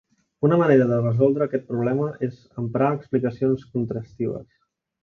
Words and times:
Una 0.47 0.55
manera 0.61 0.87
de 0.91 0.97
resoldre 1.01 1.45
aquest 1.47 1.67
problema 1.69 2.09
és 2.29 2.41
emprar 2.65 2.91
explicacions 2.99 3.71
contrastives. 3.79 4.47